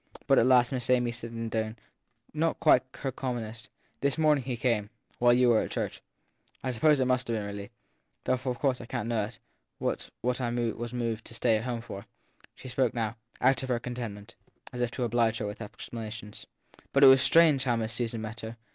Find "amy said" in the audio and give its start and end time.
0.89-1.31